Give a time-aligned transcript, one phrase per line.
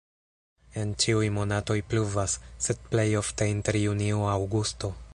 [0.83, 2.37] En ĉiuj monatoj pluvas,
[2.69, 4.97] sed plej ofte inter junio-aŭgusto.